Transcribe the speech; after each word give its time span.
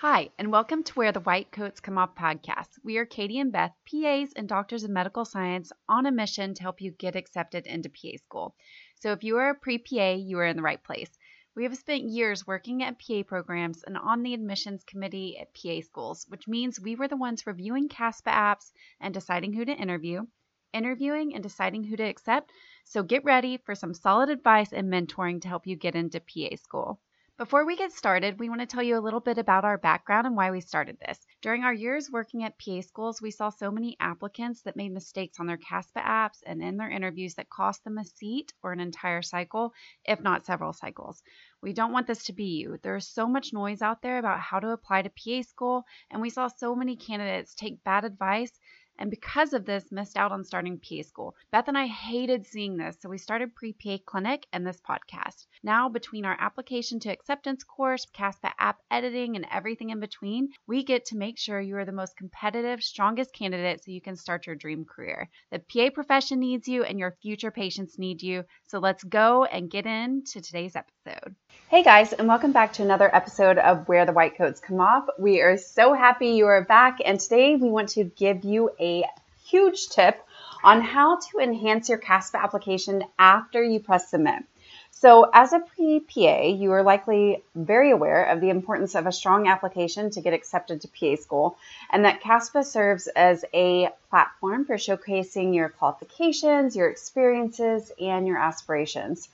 Hi, 0.00 0.30
and 0.38 0.52
welcome 0.52 0.84
to 0.84 0.94
Where 0.94 1.10
the 1.10 1.18
White 1.18 1.50
Coats 1.50 1.80
Come 1.80 1.98
Off 1.98 2.14
podcast. 2.14 2.68
We 2.84 2.98
are 2.98 3.04
Katie 3.04 3.40
and 3.40 3.50
Beth, 3.50 3.72
PAs 3.90 4.32
and 4.36 4.48
doctors 4.48 4.84
of 4.84 4.90
medical 4.90 5.24
science, 5.24 5.72
on 5.88 6.06
a 6.06 6.12
mission 6.12 6.54
to 6.54 6.62
help 6.62 6.80
you 6.80 6.92
get 6.92 7.16
accepted 7.16 7.66
into 7.66 7.88
PA 7.88 8.16
school. 8.18 8.54
So 9.00 9.10
if 9.10 9.24
you 9.24 9.38
are 9.38 9.50
a 9.50 9.54
pre 9.56 9.76
PA, 9.76 10.12
you 10.12 10.38
are 10.38 10.46
in 10.46 10.54
the 10.54 10.62
right 10.62 10.80
place. 10.80 11.10
We 11.56 11.64
have 11.64 11.76
spent 11.76 12.04
years 12.04 12.46
working 12.46 12.84
at 12.84 13.00
PA 13.00 13.24
programs 13.26 13.82
and 13.82 13.98
on 13.98 14.22
the 14.22 14.34
admissions 14.34 14.84
committee 14.84 15.36
at 15.36 15.52
PA 15.52 15.80
schools, 15.80 16.26
which 16.28 16.46
means 16.46 16.78
we 16.78 16.94
were 16.94 17.08
the 17.08 17.16
ones 17.16 17.44
reviewing 17.44 17.88
CASPA 17.88 18.30
apps 18.30 18.70
and 19.00 19.12
deciding 19.12 19.52
who 19.52 19.64
to 19.64 19.72
interview, 19.72 20.24
interviewing 20.72 21.34
and 21.34 21.42
deciding 21.42 21.82
who 21.82 21.96
to 21.96 22.04
accept. 22.04 22.52
So 22.84 23.02
get 23.02 23.24
ready 23.24 23.56
for 23.56 23.74
some 23.74 23.94
solid 23.94 24.28
advice 24.28 24.72
and 24.72 24.92
mentoring 24.92 25.42
to 25.42 25.48
help 25.48 25.66
you 25.66 25.74
get 25.74 25.96
into 25.96 26.20
PA 26.20 26.54
school. 26.54 27.00
Before 27.38 27.64
we 27.64 27.76
get 27.76 27.92
started, 27.92 28.40
we 28.40 28.48
want 28.48 28.62
to 28.62 28.66
tell 28.66 28.82
you 28.82 28.98
a 28.98 29.06
little 29.06 29.20
bit 29.20 29.38
about 29.38 29.64
our 29.64 29.78
background 29.78 30.26
and 30.26 30.34
why 30.34 30.50
we 30.50 30.60
started 30.60 30.98
this. 30.98 31.24
During 31.40 31.62
our 31.62 31.72
years 31.72 32.10
working 32.10 32.42
at 32.42 32.58
PA 32.58 32.80
schools, 32.80 33.22
we 33.22 33.30
saw 33.30 33.48
so 33.48 33.70
many 33.70 33.96
applicants 34.00 34.62
that 34.62 34.74
made 34.74 34.90
mistakes 34.90 35.38
on 35.38 35.46
their 35.46 35.56
CASPA 35.56 36.00
apps 36.00 36.42
and 36.44 36.60
in 36.60 36.76
their 36.76 36.90
interviews 36.90 37.36
that 37.36 37.48
cost 37.48 37.84
them 37.84 37.96
a 37.96 38.04
seat 38.04 38.52
or 38.60 38.72
an 38.72 38.80
entire 38.80 39.22
cycle, 39.22 39.72
if 40.04 40.20
not 40.20 40.46
several 40.46 40.72
cycles. 40.72 41.22
We 41.62 41.72
don't 41.72 41.92
want 41.92 42.08
this 42.08 42.24
to 42.24 42.32
be 42.32 42.58
you. 42.58 42.80
There's 42.82 43.06
so 43.06 43.28
much 43.28 43.52
noise 43.52 43.82
out 43.82 44.02
there 44.02 44.18
about 44.18 44.40
how 44.40 44.58
to 44.58 44.70
apply 44.70 45.02
to 45.02 45.10
PA 45.10 45.42
school, 45.42 45.84
and 46.10 46.20
we 46.20 46.30
saw 46.30 46.48
so 46.48 46.74
many 46.74 46.96
candidates 46.96 47.54
take 47.54 47.84
bad 47.84 48.04
advice 48.04 48.58
and 48.98 49.10
because 49.10 49.52
of 49.52 49.64
this, 49.64 49.92
missed 49.92 50.16
out 50.16 50.32
on 50.32 50.42
starting 50.42 50.80
PA 50.80 51.02
school. 51.02 51.36
Beth 51.52 51.68
and 51.68 51.78
I 51.78 51.86
hated 51.86 52.44
seeing 52.44 52.76
this, 52.76 52.96
so 53.00 53.08
we 53.08 53.16
started 53.16 53.54
Pre 53.54 53.72
PA 53.72 53.98
Clinic 54.04 54.44
and 54.52 54.66
this 54.66 54.80
podcast. 54.80 55.46
Now, 55.64 55.88
between 55.88 56.24
our 56.24 56.36
application 56.38 57.00
to 57.00 57.10
acceptance 57.10 57.64
course, 57.64 58.06
CASPA 58.12 58.52
app 58.60 58.78
editing, 58.90 59.34
and 59.34 59.44
everything 59.50 59.90
in 59.90 59.98
between, 59.98 60.50
we 60.68 60.84
get 60.84 61.06
to 61.06 61.16
make 61.16 61.36
sure 61.36 61.60
you 61.60 61.76
are 61.76 61.84
the 61.84 61.90
most 61.90 62.16
competitive, 62.16 62.82
strongest 62.82 63.32
candidate 63.34 63.82
so 63.82 63.90
you 63.90 64.00
can 64.00 64.14
start 64.14 64.46
your 64.46 64.54
dream 64.54 64.84
career. 64.84 65.28
The 65.50 65.58
PA 65.58 65.90
profession 65.90 66.38
needs 66.38 66.68
you, 66.68 66.84
and 66.84 66.98
your 66.98 67.16
future 67.22 67.50
patients 67.50 67.98
need 67.98 68.22
you. 68.22 68.44
So 68.68 68.78
let's 68.78 69.02
go 69.02 69.44
and 69.44 69.70
get 69.70 69.84
into 69.84 70.40
today's 70.40 70.76
episode. 70.76 71.34
Hey 71.68 71.82
guys, 71.82 72.12
and 72.12 72.28
welcome 72.28 72.52
back 72.52 72.72
to 72.74 72.82
another 72.82 73.14
episode 73.14 73.58
of 73.58 73.88
Where 73.88 74.06
the 74.06 74.12
White 74.12 74.36
Coats 74.38 74.60
Come 74.60 74.80
Off. 74.80 75.06
We 75.18 75.40
are 75.40 75.56
so 75.56 75.92
happy 75.92 76.28
you 76.28 76.46
are 76.46 76.64
back, 76.64 76.98
and 77.04 77.18
today 77.18 77.56
we 77.56 77.68
want 77.68 77.88
to 77.90 78.04
give 78.04 78.44
you 78.44 78.70
a 78.78 79.04
huge 79.44 79.88
tip 79.88 80.24
on 80.62 80.82
how 80.82 81.16
to 81.16 81.38
enhance 81.40 81.88
your 81.88 81.98
CASPA 81.98 82.38
application 82.38 83.02
after 83.18 83.62
you 83.62 83.80
press 83.80 84.10
submit. 84.10 84.44
So, 84.90 85.30
as 85.32 85.52
a 85.52 85.60
pre 85.60 86.00
PA, 86.00 86.42
you 86.42 86.72
are 86.72 86.82
likely 86.82 87.44
very 87.54 87.92
aware 87.92 88.24
of 88.24 88.40
the 88.40 88.50
importance 88.50 88.94
of 88.96 89.06
a 89.06 89.12
strong 89.12 89.46
application 89.46 90.10
to 90.10 90.20
get 90.20 90.34
accepted 90.34 90.80
to 90.80 90.88
PA 90.88 91.14
school, 91.20 91.56
and 91.90 92.04
that 92.04 92.20
CASPA 92.20 92.64
serves 92.64 93.06
as 93.06 93.44
a 93.54 93.90
platform 94.10 94.64
for 94.64 94.74
showcasing 94.74 95.54
your 95.54 95.68
qualifications, 95.68 96.74
your 96.74 96.88
experiences, 96.88 97.92
and 98.00 98.26
your 98.26 98.38
aspirations. 98.38 99.28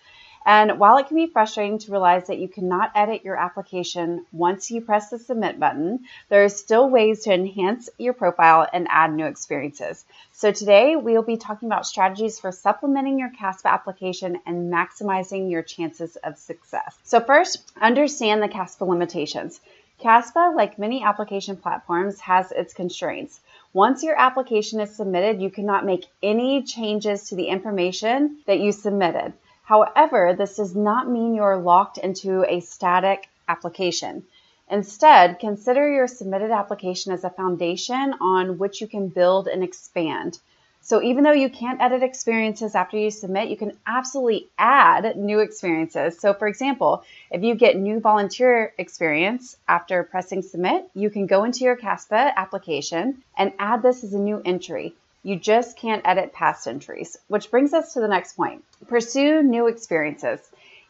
And 0.47 0.78
while 0.78 0.98
it 0.98 1.09
can 1.09 1.17
be 1.17 1.27
frustrating 1.27 1.78
to 1.78 1.91
realize 1.91 2.27
that 2.27 2.39
you 2.39 2.48
cannot 2.48 2.92
edit 2.95 3.25
your 3.25 3.37
application 3.37 4.27
once 4.31 4.70
you 4.70 4.83
press 4.83 5.09
the 5.09 5.19
submit 5.19 5.59
button, 5.59 6.01
there 6.28 6.45
are 6.45 6.51
still 6.51 6.91
ways 6.91 7.25
to 7.25 7.33
enhance 7.33 7.89
your 7.98 8.12
profile 8.12 8.69
and 8.70 8.86
add 8.91 9.14
new 9.14 9.25
experiences. 9.25 10.05
So 10.33 10.53
today 10.53 10.97
we'll 10.97 11.23
be 11.23 11.39
talking 11.39 11.69
about 11.69 11.86
strategies 11.86 12.39
for 12.39 12.53
supplementing 12.53 13.19
your 13.19 13.31
CASPA 13.31 13.70
application 13.70 14.39
and 14.45 14.70
maximizing 14.70 15.51
your 15.51 15.62
chances 15.62 16.17
of 16.17 16.36
success. 16.36 16.98
So 17.05 17.20
first, 17.20 17.73
understand 17.81 18.42
the 18.42 18.48
CASPA 18.48 18.84
limitations. 18.86 19.61
CASPA, 20.01 20.55
like 20.55 20.79
many 20.79 21.03
application 21.03 21.56
platforms, 21.56 22.20
has 22.20 22.53
its 22.53 22.75
constraints. 22.75 23.41
Once 23.73 24.03
your 24.03 24.19
application 24.19 24.81
is 24.81 24.95
submitted, 24.95 25.41
you 25.41 25.48
cannot 25.48 25.86
make 25.86 26.05
any 26.23 26.62
changes 26.62 27.29
to 27.29 27.34
the 27.36 27.47
information 27.47 28.39
that 28.47 28.61
you 28.61 28.73
submitted. 28.73 29.33
However, 29.64 30.35
this 30.36 30.57
does 30.57 30.77
not 30.77 31.08
mean 31.08 31.35
you're 31.35 31.57
locked 31.57 31.98
into 31.98 32.45
a 32.45 32.61
static 32.61 33.29
application. 33.48 34.25
Instead, 34.70 35.39
consider 35.39 35.91
your 35.91 36.07
submitted 36.07 36.51
application 36.51 37.13
as 37.13 37.25
a 37.25 37.30
foundation 37.30 38.14
on 38.20 38.58
which 38.58 38.80
you 38.80 38.86
can 38.86 39.08
build 39.08 39.48
and 39.48 39.63
expand. 39.64 40.39
So 40.83 41.03
even 41.03 41.24
though 41.24 41.33
you 41.33 41.48
can't 41.48 41.80
edit 41.80 42.03
experiences 42.03 42.74
after 42.74 42.98
you 42.98 43.11
submit, 43.11 43.48
you 43.48 43.57
can 43.57 43.73
absolutely 43.86 44.48
add 44.58 45.17
new 45.17 45.41
experiences. 45.41 46.19
So 46.19 46.35
for 46.35 46.47
example, 46.47 47.03
if 47.30 47.42
you 47.42 47.55
get 47.55 47.77
new 47.77 48.01
volunteer 48.01 48.74
experience 48.77 49.57
after 49.67 50.03
pressing 50.03 50.42
submit, 50.42 50.91
you 50.95 51.08
can 51.08 51.27
go 51.27 51.45
into 51.45 51.64
your 51.64 51.77
CASPA 51.77 52.35
application 52.36 53.23
and 53.39 53.55
add 53.58 53.80
this 53.80 54.05
as 54.05 54.13
a 54.13 54.19
new 54.19 54.42
entry. 54.45 54.95
You 55.27 55.36
just 55.36 55.79
can't 55.79 56.02
edit 56.05 56.35
past 56.35 56.68
entries, 56.68 57.17
which 57.29 57.51
brings 57.51 57.73
us 57.73 57.95
to 57.95 58.01
the 58.01 58.08
next 58.08 58.35
point. 58.36 58.62
Pursue 58.86 59.42
new 59.42 59.68
experiences. 59.68 60.39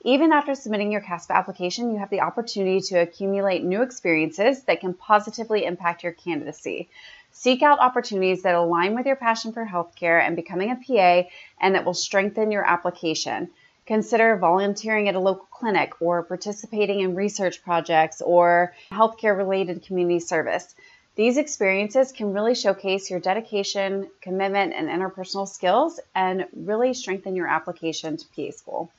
Even 0.03 0.33
after 0.33 0.56
submitting 0.56 0.91
your 0.91 1.03
CASPA 1.03 1.33
application, 1.33 1.93
you 1.93 1.99
have 1.99 2.11
the 2.11 2.21
opportunity 2.21 2.81
to 2.81 2.97
accumulate 2.97 3.62
new 3.62 3.81
experiences 3.81 4.65
that 4.65 4.81
can 4.81 4.93
positively 4.93 5.65
impact 5.65 6.03
your 6.03 6.12
candidacy. 6.12 6.89
Seek 7.31 7.62
out 7.62 7.78
opportunities 7.78 8.43
that 8.43 8.56
align 8.56 8.97
with 8.97 9.06
your 9.06 9.15
passion 9.15 9.53
for 9.53 9.65
healthcare 9.65 10.21
and 10.21 10.34
becoming 10.34 10.72
a 10.72 10.81
PA 10.84 11.28
and 11.61 11.77
that 11.77 11.84
will 11.84 11.95
strengthen 11.95 12.51
your 12.51 12.66
application. 12.66 13.51
Consider 13.87 14.37
volunteering 14.37 15.09
at 15.09 15.15
a 15.15 15.21
local 15.21 15.47
clinic 15.53 15.93
or 16.01 16.25
participating 16.25 17.01
in 17.01 17.15
research 17.15 17.62
projects 17.62 18.21
or 18.21 18.75
healthcare 18.91 19.37
related 19.37 19.84
community 19.84 20.19
service. 20.19 20.75
These 21.17 21.37
experiences 21.37 22.11
can 22.11 22.33
really 22.33 22.57
showcase 22.57 23.09
your 23.09 23.21
dedication, 23.21 24.11
commitment, 24.21 24.75
and 24.75 24.89
interpersonal 24.89 25.49
skills 25.49 26.01
and 26.15 26.47
really 26.57 26.93
strengthen 26.93 27.37
your 27.37 27.47
application 27.47 28.17
to 28.17 28.27
PA 28.35 28.51
school. 28.51 28.91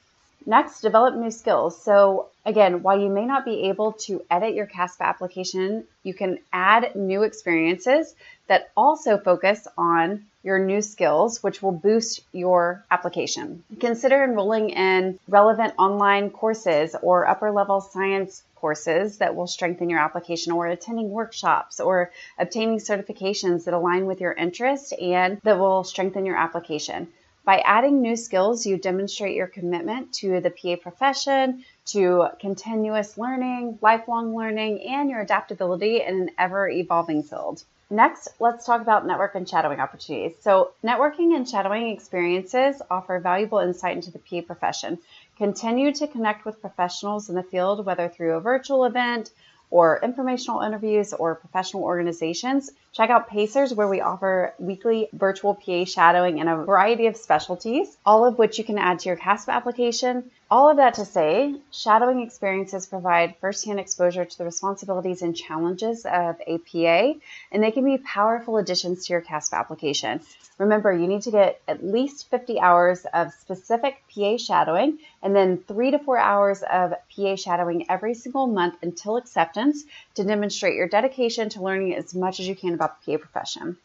Next, 0.46 0.82
develop 0.82 1.16
new 1.16 1.32
skills. 1.32 1.82
So, 1.82 2.30
again, 2.46 2.84
while 2.84 3.00
you 3.00 3.10
may 3.10 3.26
not 3.26 3.46
be 3.46 3.70
able 3.70 3.94
to 3.94 4.24
edit 4.30 4.54
your 4.54 4.68
CASPA 4.68 5.04
application, 5.04 5.86
you 6.04 6.14
can 6.14 6.38
add 6.54 6.96
new 6.96 7.24
experiences 7.24 8.14
that 8.48 8.70
also 8.78 9.18
focus 9.18 9.68
on 9.76 10.26
your 10.44 10.60
new 10.60 10.82
skills, 10.82 11.42
which 11.42 11.64
will 11.64 11.72
boost 11.72 12.22
your 12.32 12.86
application. 12.92 13.64
Consider 13.80 14.24
enrolling 14.24 14.70
in 14.70 15.18
relevant 15.28 15.74
online 15.80 16.30
courses 16.30 16.96
or 17.02 17.28
upper 17.28 17.52
level 17.52 17.82
science 17.82 18.44
courses 18.66 19.20
that 19.20 19.36
will 19.36 19.46
strengthen 19.46 19.92
your 19.92 20.00
application, 20.00 20.52
or 20.52 20.66
attending 20.66 21.12
workshops, 21.12 21.80
or 21.80 22.12
obtaining 22.40 22.80
certifications 22.80 23.66
that 23.66 23.76
align 23.76 24.08
with 24.08 24.20
your 24.20 24.34
interest 24.34 24.92
and 24.94 25.40
that 25.44 25.60
will 25.60 25.84
strengthen 25.84 26.26
your 26.26 26.36
application. 26.36 27.08
By 27.44 27.60
adding 27.60 28.02
new 28.02 28.16
skills, 28.16 28.66
you 28.66 28.78
demonstrate 28.78 29.36
your 29.36 29.46
commitment 29.46 30.14
to 30.14 30.42
the 30.42 30.50
PA 30.50 30.78
profession, 30.82 31.64
to 31.94 32.30
continuous 32.40 33.20
learning, 33.20 33.78
lifelong 33.84 34.36
learning, 34.36 34.82
and 34.82 35.12
your 35.12 35.22
adaptability 35.22 36.02
in 36.02 36.22
an 36.22 36.32
ever 36.40 36.68
evolving 36.68 37.22
field. 37.22 37.64
Next, 37.90 38.30
let's 38.40 38.66
talk 38.66 38.82
about 38.82 39.06
network 39.06 39.36
and 39.36 39.48
shadowing 39.48 39.80
opportunities. 39.80 40.38
So, 40.42 40.72
networking 40.84 41.36
and 41.36 41.48
shadowing 41.48 41.90
experiences 41.90 42.82
offer 42.90 43.20
valuable 43.20 43.60
insight 43.60 43.96
into 43.96 44.12
the 44.12 44.18
PA 44.18 44.42
profession. 44.42 44.98
Continue 45.38 45.94
to 45.94 46.08
connect 46.08 46.46
with 46.46 46.62
professionals 46.62 47.30
in 47.30 47.36
the 47.36 47.44
field, 47.44 47.86
whether 47.86 48.10
through 48.10 48.38
a 48.38 48.40
virtual 48.40 48.86
event 48.86 49.30
or 49.70 50.00
informational 50.02 50.62
interviews 50.62 51.14
or 51.14 51.36
professional 51.36 51.84
organizations. 51.84 52.72
Check 52.96 53.10
out 53.10 53.28
PA-Cers, 53.28 53.74
where 53.74 53.90
we 53.90 54.00
offer 54.00 54.54
weekly 54.58 55.10
virtual 55.12 55.54
PA 55.54 55.84
shadowing 55.84 56.38
in 56.38 56.48
a 56.48 56.64
variety 56.64 57.08
of 57.08 57.18
specialties, 57.18 57.98
all 58.06 58.26
of 58.26 58.38
which 58.38 58.58
you 58.58 58.64
can 58.64 58.78
add 58.78 59.00
to 59.00 59.10
your 59.10 59.18
CASPA 59.18 59.52
application. 59.52 60.32
All 60.50 60.70
of 60.70 60.78
that 60.78 60.94
to 60.94 61.04
say, 61.04 61.56
shadowing 61.72 62.22
experiences 62.22 62.86
provide 62.86 63.36
firsthand 63.42 63.82
exposure 63.82 64.24
to 64.24 64.38
the 64.38 64.46
responsibilities 64.46 65.24
and 65.24 65.36
challenges 65.36 66.06
of 66.06 66.38
a 66.48 66.58
PA, 66.60 67.20
and 67.52 67.62
they 67.62 67.72
can 67.72 67.84
be 67.84 67.98
powerful 67.98 68.56
additions 68.58 69.06
to 69.06 69.14
your 69.14 69.22
CASPA 69.22 69.58
application. 69.58 70.22
Remember, 70.58 70.94
you 70.94 71.08
need 71.08 71.24
to 71.24 71.32
get 71.32 71.62
at 71.68 71.84
least 71.84 72.30
50 72.30 72.62
hours 72.62 73.06
of 73.14 73.34
specific 73.34 74.02
PA 74.14 74.38
shadowing 74.38 75.00
and 75.22 75.36
then 75.36 75.58
three 75.58 75.92
to 75.92 76.00
four 76.00 76.18
hours 76.18 76.64
of 76.64 76.94
PA 77.14 77.36
shadowing 77.36 77.90
every 77.90 78.14
single 78.14 78.48
month 78.48 78.76
until 78.82 79.18
acceptance 79.18 79.84
to 80.14 80.24
demonstrate 80.24 80.76
your 80.76 80.88
dedication 80.88 81.50
to 81.50 81.62
learning 81.62 81.94
as 81.96 82.16
much 82.16 82.40
as 82.40 82.48
you 82.48 82.56
can 82.56 82.78
about 82.86 83.04
the 83.06 83.18
PA 83.18 83.22
profession. 83.22 83.78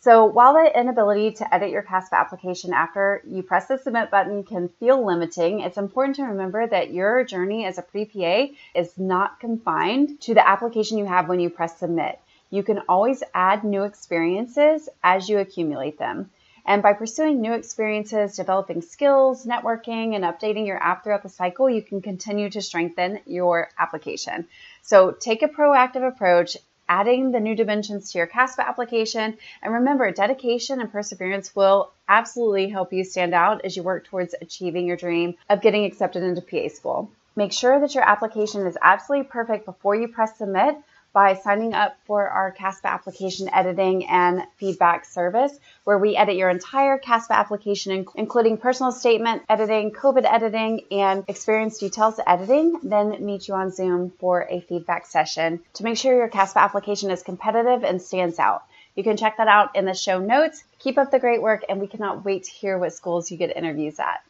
So 0.00 0.24
while 0.24 0.54
the 0.54 0.78
inability 0.78 1.32
to 1.32 1.54
edit 1.54 1.70
your 1.70 1.82
CASPA 1.82 2.14
application 2.16 2.72
after 2.72 3.22
you 3.26 3.42
press 3.42 3.66
the 3.66 3.76
submit 3.76 4.10
button 4.10 4.44
can 4.44 4.68
feel 4.68 5.04
limiting, 5.04 5.60
it's 5.60 5.78
important 5.78 6.16
to 6.16 6.24
remember 6.24 6.64
that 6.66 6.92
your 6.92 7.24
journey 7.24 7.64
as 7.64 7.78
a 7.78 7.82
pre-PA 7.82 8.54
is 8.74 8.96
not 8.98 9.40
confined 9.40 10.20
to 10.20 10.34
the 10.34 10.48
application 10.48 10.98
you 10.98 11.06
have 11.06 11.28
when 11.28 11.40
you 11.40 11.50
press 11.50 11.78
submit. 11.78 12.20
You 12.50 12.62
can 12.62 12.82
always 12.88 13.24
add 13.34 13.64
new 13.64 13.82
experiences 13.82 14.88
as 15.02 15.28
you 15.28 15.38
accumulate 15.38 15.98
them. 15.98 16.30
And 16.64 16.82
by 16.82 16.92
pursuing 16.92 17.40
new 17.40 17.52
experiences, 17.52 18.36
developing 18.36 18.82
skills, 18.82 19.46
networking, 19.46 20.14
and 20.14 20.24
updating 20.24 20.66
your 20.66 20.82
app 20.82 21.02
throughout 21.02 21.22
the 21.22 21.28
cycle, 21.28 21.70
you 21.70 21.82
can 21.82 22.02
continue 22.02 22.50
to 22.50 22.62
strengthen 22.62 23.20
your 23.24 23.70
application. 23.78 24.46
So 24.82 25.12
take 25.12 25.42
a 25.42 25.48
proactive 25.48 26.06
approach, 26.06 26.56
adding 26.88 27.32
the 27.32 27.40
new 27.40 27.54
dimensions 27.54 28.12
to 28.12 28.18
your 28.18 28.26
CASPA 28.26 28.66
application. 28.66 29.36
And 29.62 29.74
remember, 29.74 30.10
dedication 30.12 30.80
and 30.80 30.90
perseverance 30.90 31.54
will 31.54 31.90
absolutely 32.08 32.68
help 32.68 32.92
you 32.92 33.04
stand 33.04 33.34
out 33.34 33.64
as 33.64 33.76
you 33.76 33.82
work 33.82 34.04
towards 34.04 34.34
achieving 34.40 34.86
your 34.86 34.96
dream 34.96 35.34
of 35.48 35.62
getting 35.62 35.84
accepted 35.84 36.22
into 36.22 36.42
PA 36.42 36.68
school. 36.68 37.10
Make 37.34 37.52
sure 37.52 37.78
that 37.80 37.94
your 37.94 38.08
application 38.08 38.66
is 38.66 38.78
absolutely 38.80 39.28
perfect 39.28 39.66
before 39.66 39.94
you 39.94 40.08
press 40.08 40.38
submit 40.38 40.76
by 41.16 41.32
signing 41.32 41.72
up 41.72 41.96
for 42.04 42.28
our 42.28 42.52
CASPA 42.52 42.88
application 42.88 43.48
editing 43.48 44.06
and 44.06 44.42
feedback 44.58 45.06
service, 45.06 45.58
where 45.84 45.96
we 45.96 46.14
edit 46.14 46.36
your 46.36 46.50
entire 46.50 46.98
CASPA 46.98 47.32
application, 47.32 48.04
including 48.16 48.58
personal 48.58 48.92
statement 48.92 49.40
editing, 49.48 49.92
COVID 49.92 50.30
editing, 50.30 50.82
and 50.90 51.24
experience 51.26 51.78
details 51.78 52.20
editing, 52.26 52.78
then 52.82 53.24
meet 53.24 53.48
you 53.48 53.54
on 53.54 53.70
Zoom 53.70 54.12
for 54.20 54.46
a 54.50 54.60
feedback 54.60 55.06
session 55.06 55.60
to 55.72 55.84
make 55.84 55.96
sure 55.96 56.14
your 56.14 56.28
CASPA 56.28 56.60
application 56.60 57.10
is 57.10 57.22
competitive 57.22 57.82
and 57.82 58.02
stands 58.02 58.38
out. 58.38 58.64
You 58.94 59.02
can 59.02 59.16
check 59.16 59.38
that 59.38 59.48
out 59.48 59.74
in 59.74 59.86
the 59.86 59.94
show 59.94 60.18
notes. 60.18 60.62
Keep 60.80 60.98
up 60.98 61.10
the 61.10 61.18
great 61.18 61.40
work, 61.40 61.64
and 61.66 61.80
we 61.80 61.86
cannot 61.86 62.26
wait 62.26 62.44
to 62.44 62.50
hear 62.50 62.76
what 62.76 62.92
schools 62.92 63.30
you 63.30 63.38
get 63.38 63.56
interviews 63.56 63.98
at. 63.98 64.22